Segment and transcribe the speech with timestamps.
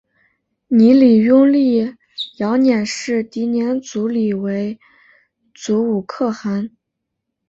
[0.67, 1.77] 泥礼拥立
[2.39, 4.79] 遥辇氏迪辇组里为
[5.53, 6.71] 阻午可汗。